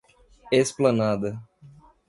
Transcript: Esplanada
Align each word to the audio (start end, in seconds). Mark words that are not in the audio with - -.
Esplanada 0.59 1.39